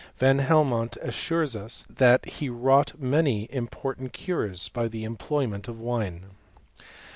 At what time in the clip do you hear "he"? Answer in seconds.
2.25-2.49